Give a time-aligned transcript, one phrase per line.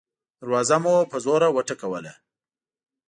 [0.41, 2.13] دروازه مو په زوره وټکوله.